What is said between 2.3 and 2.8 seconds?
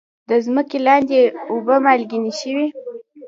شوي؟